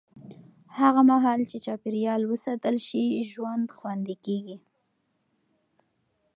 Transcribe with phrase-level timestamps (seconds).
[0.79, 4.57] هغه مهال چې چاپېریال وساتل شي، ژوند خوندي کېږي.